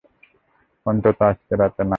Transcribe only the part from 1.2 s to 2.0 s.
আজকে রাতে না।